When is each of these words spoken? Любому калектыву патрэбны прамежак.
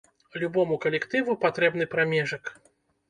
Любому 0.43 0.77
калектыву 0.85 1.35
патрэбны 1.43 1.89
прамежак. 1.93 2.53